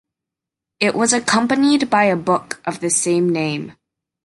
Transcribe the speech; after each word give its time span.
It 0.79 0.95
was 0.95 1.13
accompanied 1.13 1.91
by 1.91 2.05
a 2.05 2.15
book 2.15 2.59
of 2.65 2.79
the 2.79 2.89
same 2.89 3.29
name. 3.29 3.73